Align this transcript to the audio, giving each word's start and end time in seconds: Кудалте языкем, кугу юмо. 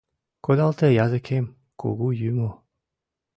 Кудалте 0.43 0.87
языкем, 1.05 1.45
кугу 1.79 2.07
юмо. 2.29 2.49